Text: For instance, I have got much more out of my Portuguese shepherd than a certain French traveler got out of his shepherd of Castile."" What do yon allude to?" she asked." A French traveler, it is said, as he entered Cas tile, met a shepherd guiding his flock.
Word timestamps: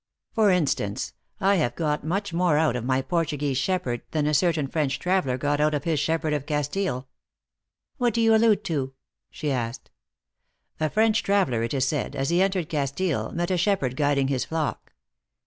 For 0.33 0.49
instance, 0.49 1.13
I 1.39 1.57
have 1.57 1.75
got 1.75 2.03
much 2.03 2.33
more 2.33 2.57
out 2.57 2.75
of 2.75 2.83
my 2.83 3.03
Portuguese 3.03 3.59
shepherd 3.59 4.01
than 4.09 4.25
a 4.25 4.33
certain 4.33 4.65
French 4.67 4.97
traveler 4.97 5.37
got 5.37 5.61
out 5.61 5.75
of 5.75 5.83
his 5.83 5.99
shepherd 5.99 6.33
of 6.33 6.47
Castile."" 6.47 7.07
What 7.99 8.15
do 8.15 8.21
yon 8.21 8.37
allude 8.43 8.63
to?" 8.63 8.93
she 9.29 9.51
asked." 9.51 9.91
A 10.79 10.89
French 10.89 11.21
traveler, 11.21 11.61
it 11.61 11.75
is 11.75 11.87
said, 11.87 12.15
as 12.15 12.31
he 12.31 12.41
entered 12.41 12.67
Cas 12.67 12.89
tile, 12.91 13.31
met 13.33 13.51
a 13.51 13.57
shepherd 13.57 13.95
guiding 13.95 14.27
his 14.27 14.43
flock. 14.43 14.91